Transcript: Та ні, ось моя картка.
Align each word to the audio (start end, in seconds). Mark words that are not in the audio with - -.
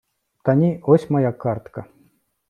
Та 0.43 0.55
ні, 0.55 0.79
ось 0.83 1.09
моя 1.09 1.31
картка. 1.31 1.85